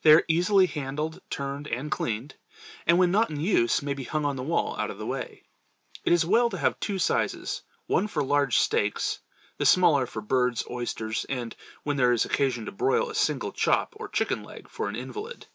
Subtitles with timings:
[0.00, 2.36] They are easily handled, turned and cleansed,
[2.86, 5.42] and when not in use may be hung on the wall out of the way.
[6.04, 9.18] It is well to have two sizes, one for large steaks,
[9.58, 13.92] the smaller for birds, oysters, and when there is occasion to broil a single chop
[13.98, 15.48] or chicken leg for an invalid.